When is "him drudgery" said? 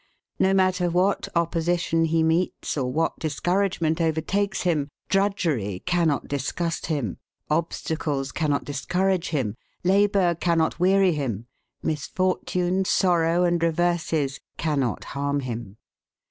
4.63-5.83